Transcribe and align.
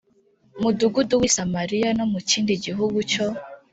Mudugudu 0.61 1.13
w 1.21 1.23
i 1.29 1.31
samariya 1.35 1.89
no 1.97 2.05
mu 2.11 2.19
kindi 2.29 2.53
gihugu 2.65 2.97
cyo 3.11 3.25